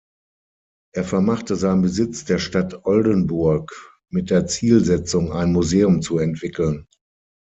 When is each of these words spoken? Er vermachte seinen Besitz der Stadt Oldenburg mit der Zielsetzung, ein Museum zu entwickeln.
Er 0.95 1.03
vermachte 1.03 1.55
seinen 1.55 1.83
Besitz 1.83 2.25
der 2.25 2.39
Stadt 2.39 2.87
Oldenburg 2.87 3.99
mit 4.09 4.31
der 4.31 4.47
Zielsetzung, 4.47 5.31
ein 5.31 5.53
Museum 5.53 6.01
zu 6.01 6.17
entwickeln. 6.17 6.87